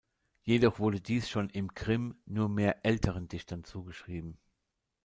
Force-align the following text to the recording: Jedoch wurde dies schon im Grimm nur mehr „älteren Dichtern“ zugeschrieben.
Jedoch 0.41 0.79
wurde 0.79 0.99
dies 0.99 1.29
schon 1.29 1.51
im 1.51 1.67
Grimm 1.75 2.19
nur 2.25 2.49
mehr 2.49 2.83
„älteren 2.87 3.27
Dichtern“ 3.27 3.63
zugeschrieben. 3.63 4.39